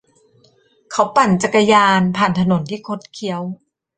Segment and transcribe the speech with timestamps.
[0.91, 3.41] เขาปั่นจักรยานผ่านถนนที่คดเคี้ยว